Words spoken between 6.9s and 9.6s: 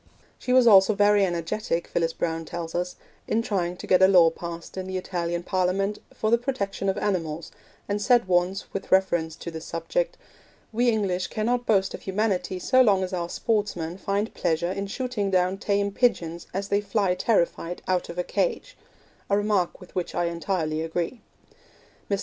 animals, and said once, with reference to